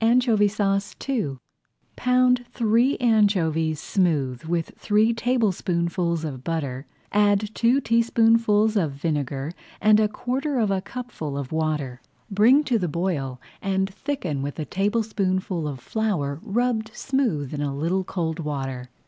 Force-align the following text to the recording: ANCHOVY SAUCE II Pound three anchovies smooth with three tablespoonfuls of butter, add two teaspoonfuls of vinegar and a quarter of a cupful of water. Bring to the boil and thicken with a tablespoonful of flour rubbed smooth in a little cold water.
ANCHOVY 0.00 0.46
SAUCE 0.46 0.94
II 1.08 1.38
Pound 1.96 2.46
three 2.52 2.96
anchovies 2.98 3.80
smooth 3.80 4.44
with 4.44 4.70
three 4.78 5.12
tablespoonfuls 5.12 6.24
of 6.24 6.44
butter, 6.44 6.86
add 7.10 7.52
two 7.52 7.80
teaspoonfuls 7.80 8.76
of 8.76 8.92
vinegar 8.92 9.50
and 9.80 9.98
a 9.98 10.06
quarter 10.06 10.56
of 10.60 10.70
a 10.70 10.80
cupful 10.80 11.36
of 11.36 11.50
water. 11.50 12.00
Bring 12.30 12.62
to 12.62 12.78
the 12.78 12.86
boil 12.86 13.40
and 13.60 13.92
thicken 13.92 14.40
with 14.40 14.56
a 14.60 14.64
tablespoonful 14.64 15.66
of 15.66 15.80
flour 15.80 16.38
rubbed 16.44 16.92
smooth 16.94 17.52
in 17.52 17.60
a 17.60 17.74
little 17.74 18.04
cold 18.04 18.38
water. 18.38 18.90